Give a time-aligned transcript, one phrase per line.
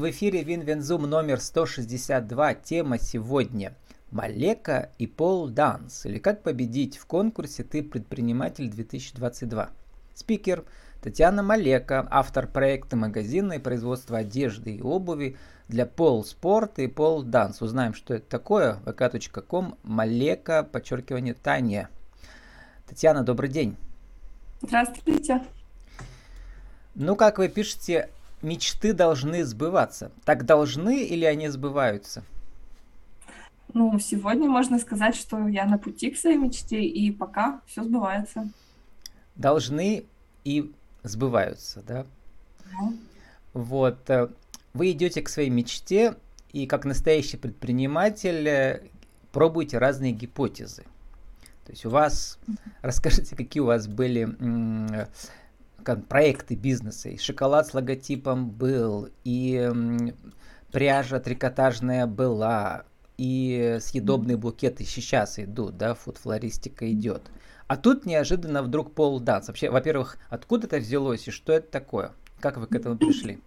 [0.00, 2.54] В эфире Винвензум номер 162.
[2.54, 3.74] Тема сегодня
[4.10, 9.68] Малека и Пол Данс, или как победить в конкурсе «Ты предприниматель 2022».
[10.14, 10.64] Спикер
[11.02, 15.36] Татьяна Малека, автор проекта магазина и производства одежды и обуви
[15.68, 17.60] для Пол Спорт и Пол Данс.
[17.60, 18.78] Узнаем, что это такое.
[18.86, 21.90] vk.com Малека, подчеркивание Таня.
[22.88, 23.76] Татьяна, добрый день.
[24.62, 25.44] Здравствуйте.
[26.94, 28.08] Ну, как вы пишете,
[28.42, 30.10] мечты должны сбываться.
[30.24, 32.24] Так должны или они сбываются?
[33.72, 38.48] Ну, сегодня можно сказать, что я на пути к своей мечте, и пока все сбывается.
[39.36, 40.04] Должны
[40.44, 40.72] и
[41.02, 42.06] сбываются, да?
[42.64, 42.92] Да.
[43.52, 44.10] Вот.
[44.10, 44.28] Э,
[44.74, 46.16] вы идете к своей мечте,
[46.52, 48.82] и как настоящий предприниматель э,
[49.32, 50.82] пробуете разные гипотезы.
[51.64, 52.38] То есть у вас,
[52.82, 54.28] расскажите, какие у вас были
[55.84, 57.08] проекты бизнеса.
[57.10, 59.70] И шоколад с логотипом был, и
[60.72, 62.84] пряжа трикотажная была,
[63.18, 67.22] и съедобные букеты сейчас идут, да, фуд-флористика идет.
[67.66, 69.48] А тут неожиданно вдруг пол данс.
[69.48, 72.12] Вообще, во-первых, откуда это взялось и что это такое?
[72.40, 73.38] Как вы к этому пришли?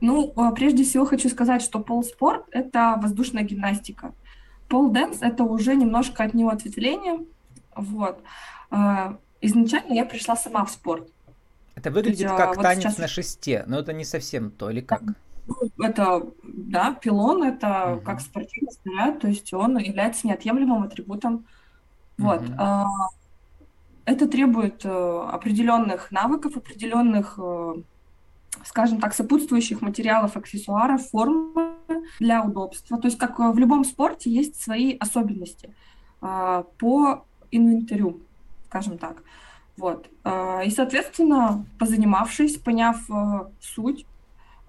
[0.00, 4.12] Ну, а, прежде всего хочу сказать, что пол-спорт– это воздушная гимнастика.
[4.68, 7.24] Pole dance– это уже немножко от него ответвление.
[7.74, 8.22] Вот.
[9.40, 11.08] Изначально я пришла сама в спорт.
[11.74, 12.98] Это выглядит есть, как вот танец сейчас...
[12.98, 15.02] на шесте, но это не совсем то, или как?
[15.46, 18.00] Ну, это, да, пилон, это угу.
[18.02, 21.46] как спортивный снаряд, то есть он является неотъемлемым атрибутом.
[22.18, 22.42] Вот.
[22.42, 22.54] Угу.
[24.04, 27.74] Это требует э, определенных навыков, определенных, э,
[28.64, 31.76] скажем так, сопутствующих материалов, аксессуаров, формы
[32.18, 32.98] для удобства.
[32.98, 35.74] То есть, как в любом спорте, есть свои особенности
[36.20, 38.22] а, по инвентарю
[38.68, 39.22] скажем так.
[39.76, 40.08] Вот.
[40.24, 44.06] А, и, соответственно, позанимавшись, поняв э, суть,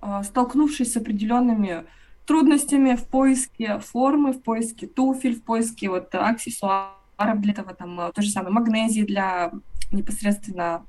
[0.02, 1.86] а, столкнувшись с определенными
[2.26, 8.12] трудностями в поиске формы, в поиске туфель, в поиске вот аксессуаров для этого, там, э,
[8.14, 9.52] то же самое, магнезии для
[9.92, 10.86] непосредственно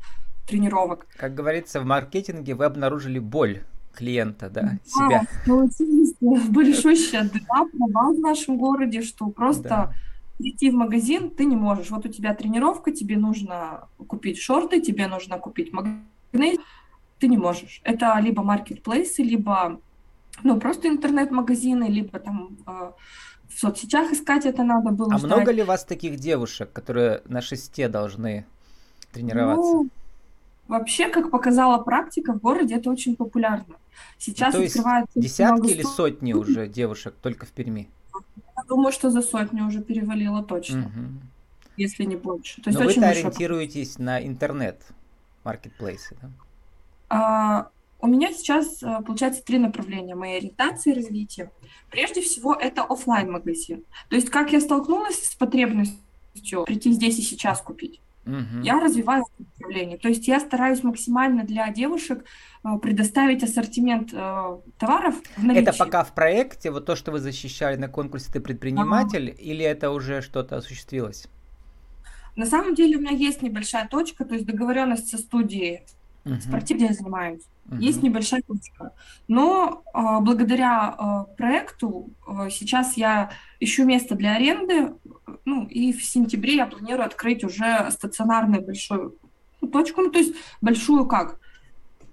[0.47, 1.06] тренировок.
[1.16, 3.62] Как говорится, в маркетинге вы обнаружили боль
[3.94, 5.22] клиента, да, да себя.
[5.47, 9.94] Получились большущая дыра в нашем городе, что просто да
[10.40, 11.90] прийти в магазин ты не можешь.
[11.90, 16.58] Вот у тебя тренировка, тебе нужно купить шорты, тебе нужно купить магнез,
[17.18, 17.80] ты не можешь.
[17.84, 19.80] Это либо маркетплейсы, либо
[20.42, 22.92] ну, просто интернет-магазины, либо там э,
[23.48, 25.14] в соцсетях искать это надо было.
[25.14, 25.30] А ждать.
[25.30, 28.46] много ли вас таких девушек, которые на шесте должны
[29.12, 29.72] тренироваться?
[29.72, 29.88] Ну,
[30.68, 33.76] вообще, как показала практика, в городе это очень популярно.
[34.18, 37.88] Сейчас ну, то открывается десятки или сотни уже девушек только в Перми?
[38.69, 41.21] думаю, что за сотню уже перевалило точно, угу.
[41.76, 42.62] если не больше.
[42.62, 44.82] То есть Но вы ориентируетесь на интернет
[45.44, 46.31] маркетплейсы, да?
[47.09, 47.70] А,
[48.00, 51.50] у меня сейчас, э, получается, три направления моей ориентации и развития.
[51.91, 57.22] Прежде всего, это офлайн магазин То есть, как я столкнулась с потребностью прийти здесь и
[57.22, 58.00] сейчас купить.
[58.26, 58.62] Угу.
[58.62, 59.98] Я развиваю это направление.
[59.98, 62.25] То есть я стараюсь максимально для девушек
[62.64, 65.69] э, предоставить ассортимент э, товаров в наличии.
[65.69, 69.41] Это пока в проекте, вот то, что вы защищали на конкурсе «Ты предприниматель», ага.
[69.41, 71.28] или это уже что-то осуществилось?
[72.36, 75.81] На самом деле у меня есть небольшая точка, то есть договоренность со студией
[76.41, 77.42] спортивной я занимаюсь.
[77.66, 77.76] Угу.
[77.76, 78.92] Есть небольшая точка.
[79.28, 80.94] Но э, благодаря
[81.31, 84.94] э, проекту э, сейчас я ищу место для аренды
[85.44, 89.16] ну, и в сентябре я планирую открыть уже стационарную большую
[89.72, 91.38] точку, ну, то есть большую как?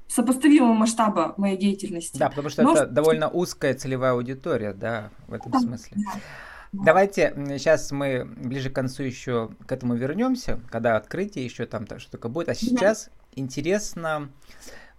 [0.08, 2.18] сопоставимого масштаба моей деятельности.
[2.18, 2.74] Да, потому что Но...
[2.74, 5.98] это довольно узкая целевая аудитория, да, в этом да, смысле.
[5.98, 6.84] Да.
[6.86, 12.12] Давайте сейчас мы ближе к концу еще к этому вернемся, когда открытие еще там что
[12.12, 12.50] такое будет.
[12.50, 13.12] А сейчас да.
[13.42, 14.30] интересно,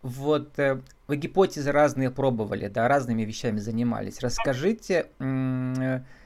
[0.02, 4.20] вот э, вы гипотезы разные пробовали, да, разными вещами занимались.
[4.20, 5.08] Расскажите,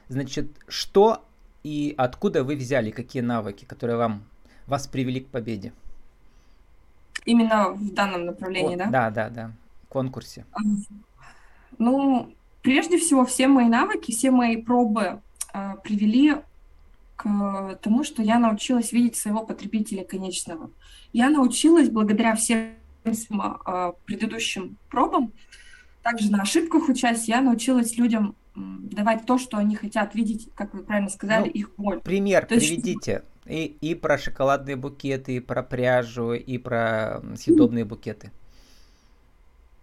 [0.07, 1.25] значит, что
[1.63, 4.23] и откуда вы взяли, какие навыки, которые вам,
[4.67, 5.73] вас привели к победе?
[7.25, 8.85] Именно в данном направлении, О, да?
[8.89, 9.51] Да, да, да,
[9.83, 10.45] в конкурсе.
[11.77, 15.21] Ну, прежде всего, все мои навыки, все мои пробы
[15.53, 16.35] э, привели
[17.15, 20.69] к тому, что я научилась видеть своего потребителя конечного.
[21.13, 22.73] Я научилась благодаря всем
[23.05, 25.31] э, предыдущим пробам,
[26.01, 30.83] также на ошибках учась, я научилась людям давать то, что они хотят видеть, как вы
[30.83, 31.99] правильно сказали, ну, их боль.
[32.01, 33.23] Пример то приведите.
[33.45, 33.73] Есть...
[33.81, 38.31] И, и про шоколадные букеты, и про пряжу, и про съедобные букеты.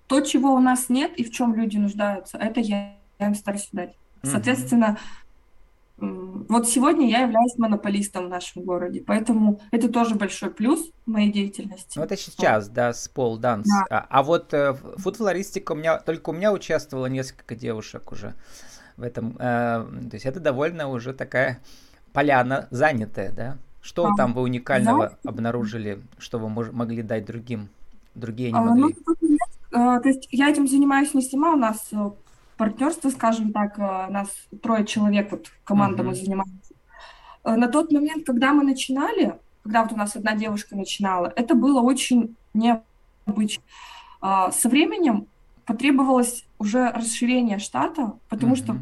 [0.07, 3.69] То, чего у нас нет и в чем люди нуждаются, это я, я им стараюсь
[3.73, 3.95] дать.
[4.23, 4.99] Соответственно,
[6.01, 11.99] вот сегодня я являюсь монополистом в нашем городе, поэтому это тоже большой плюс моей деятельности.
[11.99, 12.75] Ну, это сейчас, вот.
[12.75, 13.69] да, с пол данс.
[13.69, 13.85] Да.
[13.91, 18.35] А, а вот э, фуд-флористика у меня, только у меня участвовало несколько девушек уже
[18.97, 19.37] в этом.
[19.39, 21.61] Э, то есть это довольно уже такая
[22.13, 23.59] поляна занятая, да?
[23.83, 25.31] Что а, там вы уникального да.
[25.31, 27.69] обнаружили, что вы мож- могли дать другим?
[28.15, 28.95] Другие не а, могли?
[29.07, 29.39] Ну.
[29.73, 32.11] А, то есть я этим занимаюсь не сама, у нас э,
[32.61, 34.29] партнерство, скажем так, э, нас
[34.63, 36.09] трое человек, вот команда uh-huh.
[36.09, 36.75] мы занимаемся.
[37.43, 41.55] Э, на тот момент, когда мы начинали, когда вот у нас одна девушка начинала, это
[41.55, 43.63] было очень необычно.
[44.21, 45.27] А, со временем
[45.65, 48.65] потребовалось уже расширение штата, потому uh-huh.
[48.65, 48.77] что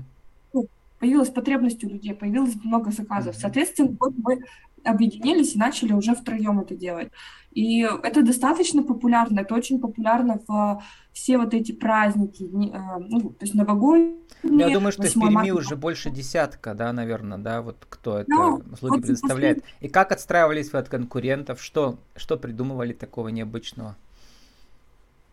[0.52, 0.66] ну,
[0.98, 3.36] появилась потребность у людей, появилось много заказов.
[3.36, 3.40] Uh-huh.
[3.40, 4.40] Соответственно, вот мы
[4.88, 7.10] объединились и начали уже втроем это делать.
[7.52, 10.82] И это достаточно популярно, это очень популярно в
[11.12, 14.14] все вот эти праздники, э, ну, то есть новогодние.
[14.44, 15.54] Я думаю, что в Перми марта.
[15.54, 19.62] уже больше десятка, да, наверное, да, вот кто это ну, услуги вот предоставляет.
[19.62, 19.76] После...
[19.80, 21.60] И как отстраивались вы от конкурентов?
[21.60, 23.96] Что, что придумывали такого необычного?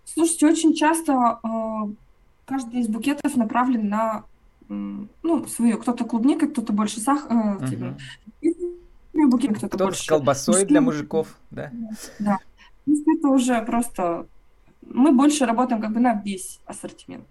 [0.06, 1.94] Слушайте, очень часто э,
[2.46, 4.24] каждый из букетов направлен на
[4.68, 5.78] ну, свою.
[5.78, 7.70] Кто-то клубника, кто-то больше сахара, uh-huh.
[7.70, 7.98] типа,
[9.24, 10.04] букет кто-то, кто-то больше.
[10.04, 11.72] с колбасой для мужиков, да?
[12.20, 12.38] Да.
[12.88, 14.28] Это уже просто...
[14.82, 17.26] Мы больше работаем как бы на весь ассортимент.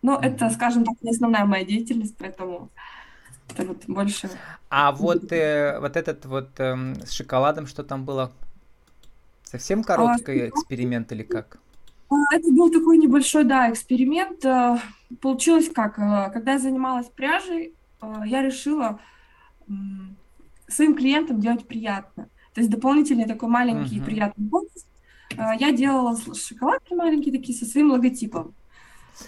[0.00, 0.26] Но mm-hmm.
[0.26, 2.70] это, скажем так, не основная моя деятельность, поэтому
[3.50, 4.30] это вот больше...
[4.70, 8.32] А вот, э, вот этот вот э, с шоколадом, что там было?
[9.42, 11.58] Совсем а, короткий а, эксперимент или как?
[12.10, 14.44] А, это был такой небольшой, да, эксперимент.
[14.44, 14.78] Э,
[15.20, 15.98] получилось как?
[15.98, 19.00] Э, когда я занималась пряжей, э, я решила
[20.68, 22.28] своим клиентам делать приятно.
[22.54, 24.04] То есть дополнительный такой маленький uh-huh.
[24.04, 24.86] приятный бонус.
[25.36, 28.54] А, я делала шоколадки маленькие такие со своим логотипом.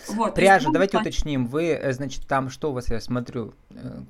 [0.09, 1.11] Вот, Пряжа, давайте платье.
[1.11, 4.01] уточним, вы, э, значит, там что у вас, я смотрю, э,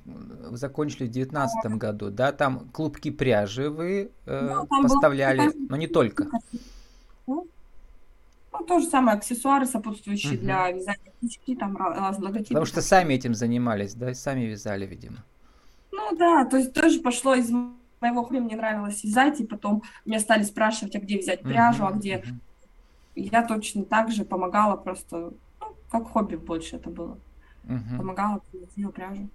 [0.51, 5.67] закончили в девятнадцатом году, да, там клубки пряжи вы э, ну, поставляли, был...
[5.69, 6.25] но не только.
[7.27, 7.47] Ну,
[8.67, 10.41] то же самое, аксессуары сопутствующие угу.
[10.41, 12.47] для вязания птички, там логотипы.
[12.47, 15.17] Потому что сами этим занимались, да, сами вязали, видимо.
[16.09, 17.51] Ну да, то есть тоже пошло из
[17.99, 21.89] моего хобби, мне нравилось вязать, и потом меня стали спрашивать, а где взять пряжу, uh-huh,
[21.89, 22.15] а где...
[22.17, 22.33] Uh-huh.
[23.15, 27.17] Я точно так же помогала просто, ну, как хобби больше это было.
[27.65, 27.97] Uh-huh.
[27.97, 29.29] Помогала, приносила пряжу.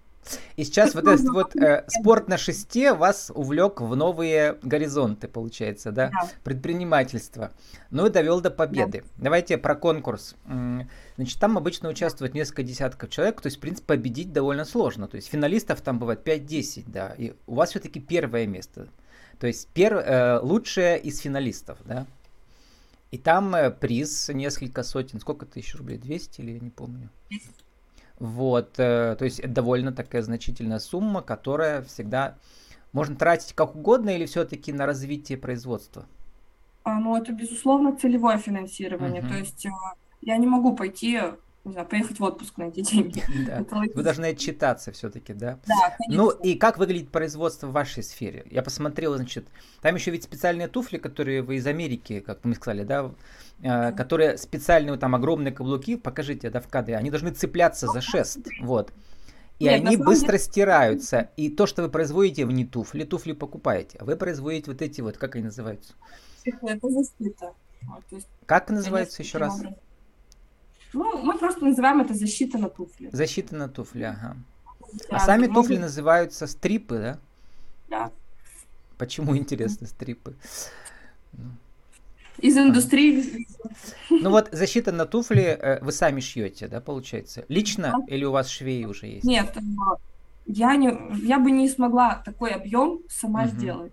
[0.56, 5.90] И сейчас вот этот вот э, спорт на шесте вас увлек в новые горизонты, получается,
[5.90, 6.10] да?
[6.10, 6.30] да.
[6.44, 7.50] Предпринимательство.
[7.90, 9.02] Ну и довел до победы.
[9.16, 9.24] Да.
[9.24, 10.36] Давайте про конкурс.
[11.16, 15.08] Значит, там обычно участвует несколько десятков человек, то есть, в принципе, победить довольно сложно.
[15.08, 17.14] То есть финалистов там бывает 5-10, да.
[17.18, 18.88] И у вас все-таки первое место.
[19.38, 22.06] То есть пер, э, лучшее из финалистов, да.
[23.10, 27.10] И там э, приз несколько сотен, сколько тысяч рублей, 200 или я не помню.
[28.22, 32.36] Вот, э, то есть это довольно такая значительная сумма, которая всегда
[32.92, 36.06] можно тратить как угодно или все-таки на развитие производства?
[36.84, 39.22] А, ну, это, безусловно, целевое финансирование.
[39.22, 39.28] Uh-huh.
[39.28, 39.70] То есть э,
[40.20, 41.20] я не могу пойти
[41.64, 43.22] не знаю, поехать в отпуск на эти деньги.
[43.46, 43.64] Да.
[43.94, 45.58] Вы должны отчитаться все-таки, да?
[45.66, 46.24] Да, конечно.
[46.24, 48.44] Ну и как выглядит производство в вашей сфере?
[48.50, 49.46] Я посмотрел, значит,
[49.80, 53.12] там еще ведь специальные туфли, которые вы из Америки, как мы сказали, да,
[53.62, 58.38] э, которые специальные, там огромные каблуки, покажите, да, в кадре, они должны цепляться за шест,
[58.60, 58.92] вот.
[59.58, 60.38] И Нет, они быстро деле...
[60.40, 61.30] стираются.
[61.36, 65.00] И то, что вы производите, вы не туфли, туфли покупаете, а вы производите вот эти
[65.00, 65.94] вот, как они называются?
[66.44, 67.52] Это защита.
[68.46, 69.54] Как называется еще раз?
[69.54, 69.76] Образом.
[70.92, 73.08] Ну, мы просто называем это защита на туфли.
[73.12, 74.36] Защита на туфли, ага.
[75.10, 75.54] Да, а сами могут...
[75.54, 77.18] туфли называются стрипы, да?
[77.88, 78.10] Да.
[78.98, 80.34] Почему интересно стрипы?
[82.38, 83.46] Из индустрии.
[84.10, 87.44] Ну вот защита на туфли э, вы сами шьете, да, получается?
[87.48, 88.14] Лично да.
[88.14, 89.24] или у вас швеи уже есть?
[89.24, 89.56] Нет,
[90.46, 93.50] я не, я бы не смогла такой объем сама угу.
[93.50, 93.92] сделать.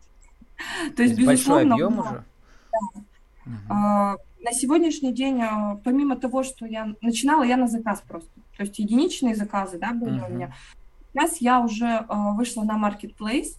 [0.58, 2.24] То есть, То есть безусловно, большой объем уже.
[2.72, 4.16] Да.
[4.16, 8.30] Угу на сегодняшний день, а, помимо того, что я начинала, я на заказ просто.
[8.58, 10.30] То есть единичные заказы, да, были uh-huh.
[10.30, 10.54] у меня.
[11.14, 13.56] Сейчас я уже uh, вышла на Marketplace,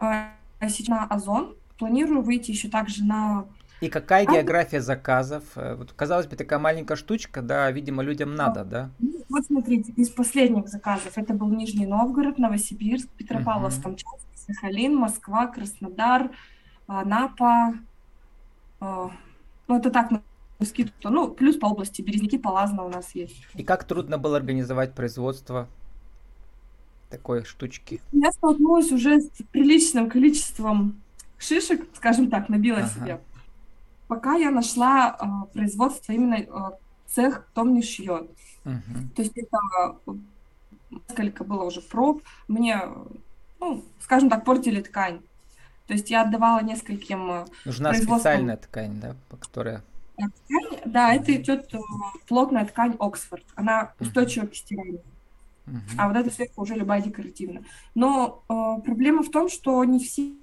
[0.00, 0.26] uh,
[0.60, 1.56] сейчас на Озон.
[1.78, 3.46] Планирую выйти еще также на...
[3.80, 4.32] И какая а...
[4.32, 5.44] география заказов?
[5.56, 8.90] Э, вот, казалось бы, такая маленькая штучка, да, видимо, людям надо, да?
[9.00, 14.54] Ну, вот смотрите, из последних заказов это был Нижний Новгород, Новосибирск, Петропавловск-Камчатский, uh-huh.
[14.54, 16.30] Сахалин, Москва, Краснодар,
[16.86, 17.74] Анапа,
[19.68, 20.22] ну, это так, на
[20.62, 21.08] скидку.
[21.10, 23.46] Ну, плюс по области Березники, Палазно у нас есть.
[23.54, 25.68] И как трудно было организовать производство
[27.10, 28.00] такой штучки?
[28.12, 31.00] Я столкнулась уже с приличным количеством
[31.38, 32.88] шишек, скажем так, набила ага.
[32.88, 33.20] себе.
[34.08, 36.46] Пока я нашла э, производство именно э,
[37.06, 38.30] цех, кто мне шьет.
[38.64, 39.14] Угу.
[39.16, 40.18] То есть это
[40.90, 42.82] несколько было уже проб, мне,
[43.60, 45.20] ну, скажем так, портили ткань.
[45.86, 49.80] То есть я отдавала нескольким э, Нужна специальная ткань, да, по которой...
[50.16, 51.78] Ткань, да, это идет э,
[52.26, 53.44] плотная ткань Оксфорд.
[53.54, 55.02] Она устойчива к стиранию.
[55.66, 55.78] Uh-huh.
[55.98, 57.64] А вот это сверху уже любая декоративная.
[57.94, 60.34] Но э, проблема в том, что не все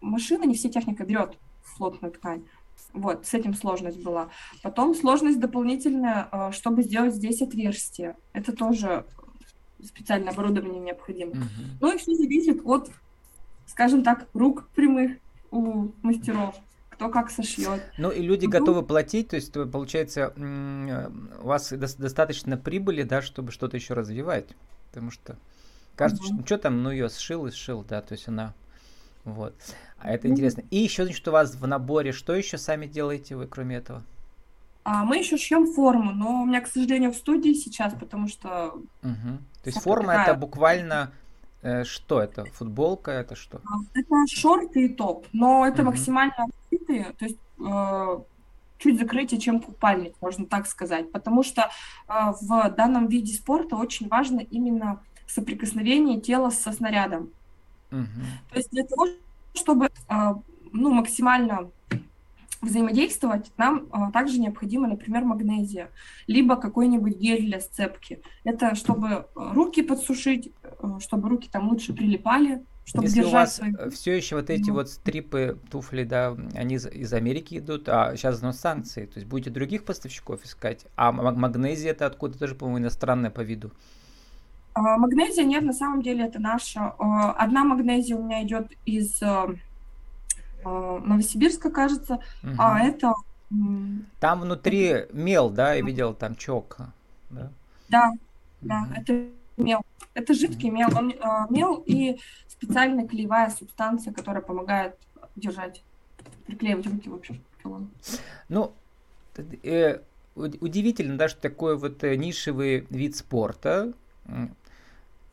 [0.00, 1.36] машины, не все техника берет
[1.76, 2.44] плотную ткань.
[2.92, 4.30] Вот, с этим сложность была.
[4.62, 8.16] Потом сложность дополнительная, э, чтобы сделать здесь отверстие.
[8.32, 9.04] Это тоже
[9.84, 11.32] специальное оборудование необходимо.
[11.32, 11.76] Uh-huh.
[11.80, 12.90] Ну и все зависит от,
[13.76, 15.18] скажем так, рук прямых
[15.50, 16.56] у мастеров
[16.88, 17.82] кто как сошьет.
[17.98, 20.32] Ну и люди готовы платить, то есть получается
[21.42, 24.46] у вас достаточно прибыли, да, чтобы что-то еще развивать,
[24.88, 25.36] потому что
[25.94, 26.36] кажется, угу.
[26.36, 28.54] что, что там, ну ее сшил и сшил, да, то есть она
[29.24, 29.54] вот.
[29.98, 30.62] А это интересно.
[30.70, 34.02] И еще, значит, у вас в наборе что еще сами делаете вы, кроме этого?
[34.84, 38.68] А мы еще шьем форму, но у меня, к сожалению, в студии сейчас, потому что.
[39.02, 39.38] Угу.
[39.64, 40.28] То есть форма такая...
[40.28, 41.25] это буквально э,
[41.84, 42.44] что это?
[42.46, 43.58] Футболка это что?
[43.64, 45.90] А, это шорты и топ, но это угу.
[45.90, 48.18] максимально открытые, то есть э,
[48.78, 51.70] чуть закрытие, чем купальник, можно так сказать, потому что
[52.08, 57.30] э, в данном виде спорта очень важно именно соприкосновение тела со снарядом.
[57.90, 58.20] Угу.
[58.50, 59.06] То есть для того,
[59.54, 60.34] чтобы а,
[60.72, 61.70] ну, максимально
[62.62, 65.90] взаимодействовать, нам а, также необходимо, например, магнезия,
[66.26, 68.22] либо какой-нибудь гель для сцепки.
[68.44, 73.72] Это чтобы руки подсушить, э, чтобы руки там лучше прилипали, чтобы Если у вас свои...
[73.90, 78.40] все еще вот эти вот стрипы, туфли, да, они из, из Америки идут, а сейчас
[78.42, 83.30] ну, санкции, то есть будете других поставщиков искать, а магнезия это откуда тоже, по-моему, иностранная
[83.30, 83.72] по виду.
[84.74, 86.94] А, магнезия нет, на самом деле это наша.
[86.98, 89.48] А, одна магнезия у меня идет из а,
[90.66, 92.52] Новосибирска, кажется, угу.
[92.58, 93.14] а это...
[94.18, 96.78] Там внутри мел, да, я видел там чок.
[97.30, 97.50] Да,
[97.88, 98.12] да,
[98.60, 99.82] да это мел.
[100.14, 100.88] Это жидкий мел.
[100.96, 101.14] Он,
[101.50, 102.18] мел и
[102.48, 104.96] специальная клеевая субстанция, которая помогает
[105.36, 105.82] держать,
[106.46, 107.40] приклеивать руки, в общем,
[108.48, 108.72] Ну,
[109.62, 110.00] э,
[110.34, 113.92] удивительно, да, что такой вот э, нишевый вид спорта,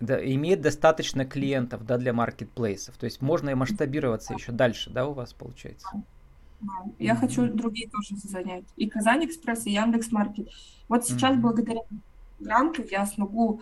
[0.06, 2.98] да, имеет достаточно клиентов да, для маркетплейсов.
[2.98, 5.88] То есть можно и масштабироваться еще дальше, да, у вас получается?
[7.00, 7.18] Я mm-hmm.
[7.18, 8.66] хочу другие тоже занять.
[8.78, 10.50] И Казань Экспресс, и Яндекс Маркет.
[10.88, 11.42] Вот сейчас mm-hmm.
[11.42, 11.82] благодаря
[12.40, 13.62] гранту я смогу...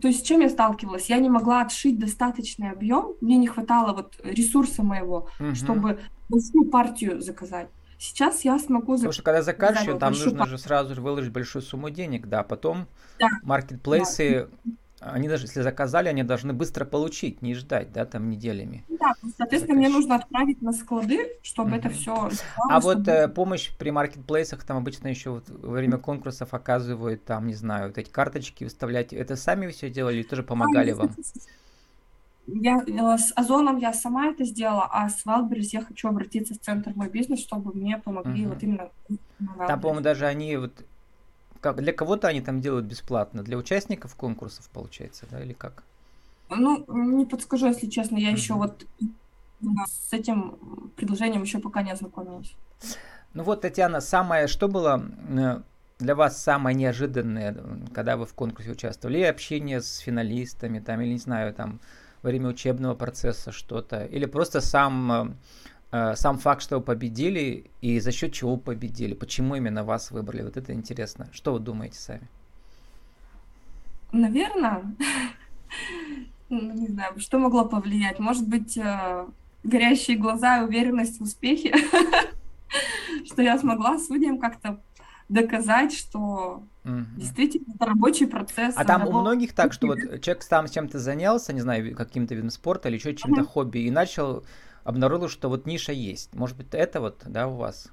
[0.00, 1.08] То есть с чем я сталкивалась?
[1.08, 5.54] Я не могла отшить достаточный объем, мне не хватало вот ресурса моего, mm-hmm.
[5.54, 7.68] чтобы большую партию заказать.
[7.98, 8.94] Сейчас я смогу...
[8.94, 10.58] Потому что когда закажешь, там нужно партию.
[10.58, 12.86] же сразу же выложить большую сумму денег, да, потом
[13.18, 13.28] да.
[13.42, 14.48] маркетплейсы...
[14.64, 14.72] Да
[15.12, 18.84] они даже, если заказали, они должны быстро получить, не ждать, да, там неделями.
[18.88, 21.78] Да, соответственно, мне нужно отправить на склады, чтобы mm-hmm.
[21.78, 22.30] это все.
[22.68, 22.94] А чтобы...
[22.94, 27.54] вот э, помощь при маркетплейсах там обычно еще вот во время конкурсов оказывают, там, не
[27.54, 29.12] знаю, вот эти карточки выставлять.
[29.12, 31.10] Это сами все делали или тоже помогали а, вам?
[32.46, 36.58] Я э, с Озоном я сама это сделала, а с Wildberries я хочу обратиться в
[36.58, 38.48] центр мой бизнес, чтобы мне помогли mm-hmm.
[38.48, 38.90] вот именно.
[39.66, 40.84] Там, по-моему, даже они вот
[41.72, 45.82] как, для кого-то они там делают бесплатно, для участников конкурсов, получается, да, или как?
[46.48, 48.36] Ну, не подскажу, если честно, я mm-hmm.
[48.36, 48.86] еще вот
[49.86, 52.54] с этим предложением еще пока не ознакомилась.
[53.34, 55.60] Ну вот, Татьяна, самое, что было э,
[55.98, 57.56] для вас самое неожиданное,
[57.92, 59.18] когда вы в конкурсе участвовали?
[59.18, 61.80] Или общение с финалистами, там, или, не знаю, там,
[62.22, 65.32] во время учебного процесса что-то, или просто сам Э,
[66.16, 70.56] сам факт, что вы победили и за счет чего победили, почему именно вас выбрали, вот
[70.56, 71.28] это интересно.
[71.32, 72.28] Что вы думаете сами?
[74.12, 74.82] Наверное,
[76.48, 78.18] ну, не знаю, что могло повлиять.
[78.18, 79.26] Может быть, э,
[79.62, 81.74] горящие глаза и уверенность в успехе,
[83.26, 84.80] что я смогла судьям как-то
[85.28, 88.74] доказать, что mm действительно это рабочий процесс.
[88.76, 89.14] А там работ...
[89.14, 92.96] у многих так, что вот человек сам чем-то занялся, не знаю, каким-то видом спорта или
[92.96, 94.44] еще чем-то хобби, и начал
[94.86, 96.34] обнаружил, что вот ниша есть.
[96.34, 97.88] Может быть, это вот, да, у вас?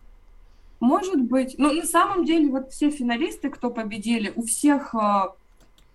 [0.79, 1.55] Может быть.
[1.57, 4.93] Но на самом деле вот все финалисты, кто победили, у всех...
[4.93, 5.35] А,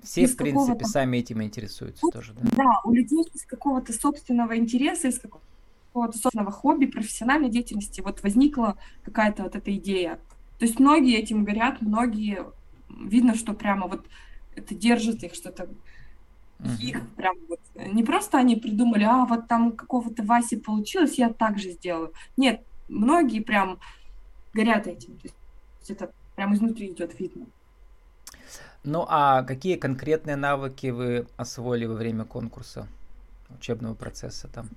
[0.03, 2.49] все, в принципе, сами этим интересуются ну, тоже, да?
[2.57, 8.77] Да, у людей из какого-то собственного интереса, из какого-то собственного хобби, профессиональной деятельности вот возникла
[9.05, 10.19] какая-то вот эта идея.
[10.59, 12.45] То есть многие этим горят, многие...
[12.89, 14.07] Видно, что прямо вот
[14.57, 15.69] это держит их, что-то
[16.81, 21.59] их прям вот, не просто они придумали, а вот там какого-то Васи получилось, я так
[21.59, 22.13] же сделаю.
[22.37, 23.79] Нет, многие прям
[24.53, 25.17] горят этим.
[25.19, 25.29] То
[25.81, 27.47] есть это прям изнутри идет видно.
[28.85, 32.89] Ну а какие конкретные навыки вы освоили во время конкурса,
[33.51, 34.69] учебного процесса там?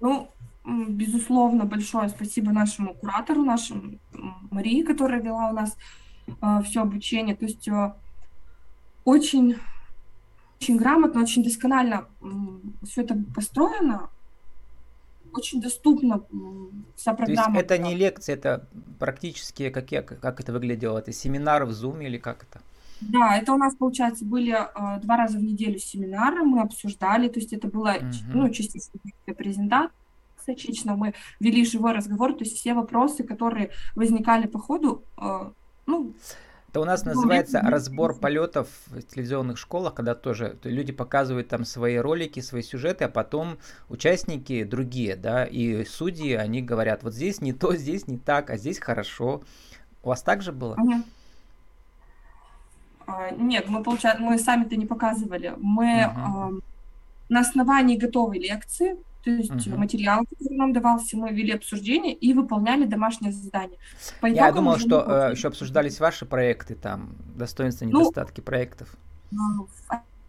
[0.00, 0.30] Ну,
[0.66, 3.98] безусловно, большое спасибо нашему куратору, нашему
[4.50, 5.76] Марии, которая вела у нас
[6.26, 7.36] э, все обучение.
[7.36, 7.92] То есть э,
[9.04, 9.56] очень
[10.60, 12.06] очень грамотно, очень досконально
[12.82, 14.10] все это построено,
[15.32, 16.22] очень доступно
[16.96, 17.52] вся программа.
[17.54, 18.66] То есть это не лекция, это
[18.98, 20.98] практически, как, я, как это выглядело?
[20.98, 22.60] Это семинар в Zoom или как это?
[23.00, 27.38] Да, это у нас, получается, были э, два раза в неделю семинары, мы обсуждали, то
[27.38, 28.12] есть это была, uh-huh.
[28.32, 28.98] ну, частично
[29.36, 29.92] презентация,
[30.46, 35.50] частично мы вели живой разговор, то есть все вопросы, которые возникали по ходу, э,
[35.84, 36.14] ну,
[36.76, 41.64] это у нас ну, называется разбор полетов в телевизионных школах, когда тоже люди показывают там
[41.64, 43.56] свои ролики, свои сюжеты, а потом
[43.88, 48.58] участники другие, да, и судьи, они говорят, вот здесь не то, здесь не так, а
[48.58, 49.42] здесь хорошо.
[50.02, 50.76] У вас так же было?
[50.78, 51.04] Нет,
[53.06, 55.54] а, нет мы, получается, мы сами-то не показывали.
[55.56, 56.58] Мы угу.
[56.58, 56.60] э,
[57.30, 59.76] на основании готовой лекции то есть угу.
[59.76, 63.76] материал, который нам давался, мы вели обсуждение и выполняли домашнее задание.
[64.20, 68.96] По Я думал, что э, еще обсуждались ваши проекты, там, достоинства, ну, недостатки ну, проектов.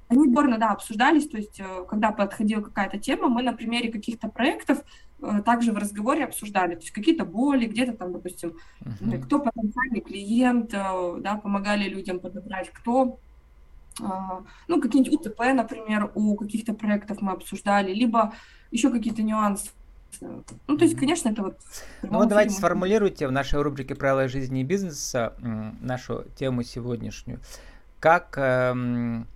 [0.07, 4.29] Они борно, да, обсуждались, то есть, э, когда подходила какая-то тема, мы на примере каких-то
[4.29, 4.79] проектов
[5.21, 9.21] э, также в разговоре обсуждали, то есть какие-то боли, где-то там, допустим, uh-huh.
[9.25, 13.19] кто потенциальный клиент, э, да, помогали людям подобрать, кто
[13.99, 18.33] ну, какие-нибудь УТП, например, у каких-то проектов мы обсуждали, либо
[18.71, 19.71] еще какие-то нюансы.
[20.21, 21.59] Ну, то есть, конечно, это вот...
[22.01, 27.39] Ну, вот давайте сформулируйте в нашей рубрике «Правила жизни и бизнеса» нашу тему сегодняшнюю.
[27.99, 29.27] Как эм,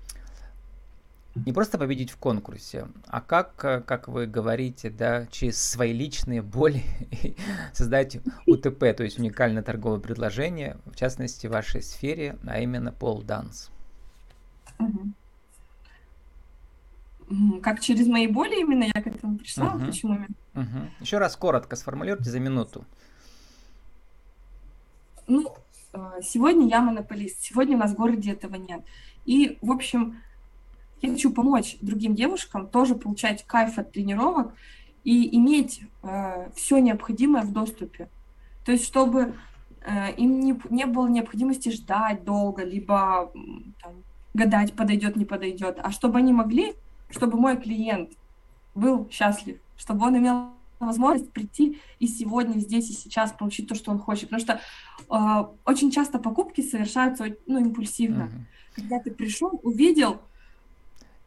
[1.35, 6.41] не просто победить в конкурсе, а как, э, как вы говорите, да, через свои личные
[6.41, 6.83] боли
[7.73, 13.21] создать УТП, то есть уникальное торговое предложение, в частности, в вашей сфере, а именно пол
[13.21, 13.71] данс.
[14.79, 15.13] Угу.
[17.61, 19.75] Как через мои боли именно я к этому пришла?
[19.75, 19.85] Угу.
[19.85, 20.89] Почему Угу.
[20.99, 22.83] Еще раз коротко сформулируйте за минуту.
[25.27, 25.55] Ну,
[25.93, 28.81] э, сегодня я монополист, сегодня у нас в городе этого нет.
[29.25, 30.17] И, в общем,
[31.01, 34.53] я хочу помочь другим девушкам тоже получать кайф от тренировок
[35.03, 38.09] и иметь э, все необходимое в доступе.
[38.65, 39.33] То есть, чтобы
[39.85, 43.31] э, им не, не было необходимости ждать долго, либо
[43.81, 46.75] там, гадать, подойдет, не подойдет, а чтобы они могли
[47.11, 48.11] чтобы мой клиент
[48.75, 53.91] был счастлив, чтобы он имел возможность прийти и сегодня, здесь и сейчас получить то, что
[53.91, 54.29] он хочет.
[54.29, 54.59] Потому что
[55.09, 58.25] э, очень часто покупки совершаются ну, импульсивно.
[58.25, 58.33] Угу.
[58.75, 60.21] Когда ты пришел, увидел.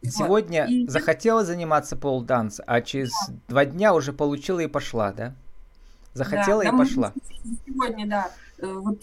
[0.03, 0.87] Сегодня вот, и...
[0.87, 3.35] захотела заниматься полданс, а через да.
[3.47, 5.33] два дня уже получила и пошла, да?
[6.13, 7.13] Захотела да, и пошла.
[7.65, 8.31] Сегодня, да.
[8.59, 9.01] Э, вот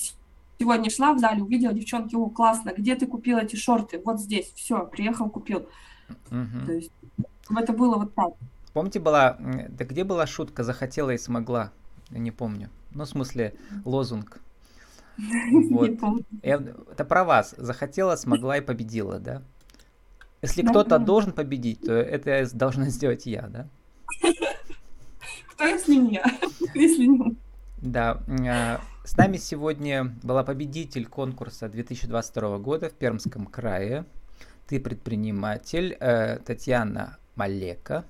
[0.59, 4.01] сегодня шла в зале, увидела девчонки, о, классно, где ты купил эти шорты?
[4.05, 5.67] Вот здесь, все, приехал, купил.
[6.31, 6.67] Угу.
[6.67, 6.93] То есть,
[7.57, 8.33] это было вот так.
[8.73, 11.73] Помните, была, да где была шутка «захотела и смогла»?
[12.11, 12.71] Я не помню.
[12.93, 14.41] Ну, в смысле, лозунг.
[15.71, 15.91] Вот.
[16.43, 17.55] Это про вас.
[17.57, 19.43] Захотела, смогла и победила, да?
[20.43, 23.69] Если кто-то должен победить, то это должна сделать я, да?
[25.53, 26.25] Кто, если не я?
[26.75, 27.37] Если не
[27.81, 28.23] Да.
[28.49, 34.05] А, с нами сегодня была победитель конкурса 2022 года в Пермском крае.
[34.67, 38.05] Ты предприниматель э, Татьяна Малека,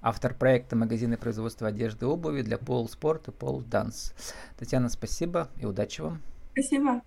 [0.00, 4.14] автор проекта магазины производства одежды и обуви для пол спорта, пол данс.
[4.58, 6.20] Татьяна, спасибо и удачи вам.
[6.52, 7.02] Спасибо.